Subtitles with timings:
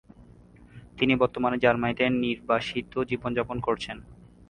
[0.97, 3.97] তিনি বর্তমানে জার্মানিতে নির্বাসিত জীবনযাপন করছেন।